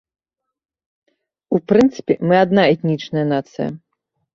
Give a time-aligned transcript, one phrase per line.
[1.57, 3.67] У прынцыпе, мы адна этнічная нацыя.